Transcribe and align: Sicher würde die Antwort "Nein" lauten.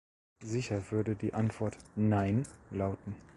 Sicher 0.43 0.81
würde 0.89 1.15
die 1.15 1.35
Antwort 1.35 1.77
"Nein" 1.95 2.47
lauten. 2.71 3.15